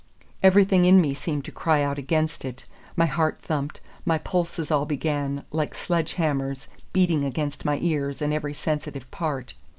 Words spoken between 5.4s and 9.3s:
like sledge hammers, beating against my ears and every sensitive